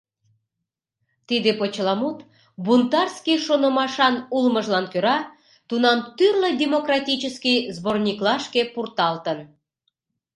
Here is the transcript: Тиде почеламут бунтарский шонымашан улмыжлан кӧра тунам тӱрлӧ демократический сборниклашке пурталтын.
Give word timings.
Тиде 1.27 1.51
почеламут 1.59 2.17
бунтарский 2.65 3.39
шонымашан 3.45 4.15
улмыжлан 4.37 4.85
кӧра 4.93 5.17
тунам 5.67 5.99
тӱрлӧ 6.17 6.49
демократический 6.61 7.59
сборниклашке 7.75 8.61
пурталтын. 8.73 9.39